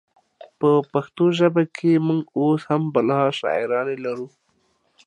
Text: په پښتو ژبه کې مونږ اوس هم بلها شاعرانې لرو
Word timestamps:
په 0.59 0.69
پښتو 0.91 1.23
ژبه 1.39 1.63
کې 1.75 1.91
مونږ 2.07 2.21
اوس 2.39 2.61
هم 2.71 2.83
بلها 2.93 3.21
شاعرانې 3.39 3.97
لرو 4.05 4.27